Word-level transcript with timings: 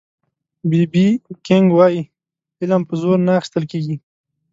بي 0.69 0.81
بي 0.91 1.05
کېنګ 1.45 1.67
وایي 1.77 2.01
علم 2.61 2.81
په 2.89 2.93
زور 3.01 3.17
نه 3.25 3.31
اخيستل 3.39 3.63
کېږي 3.71 3.95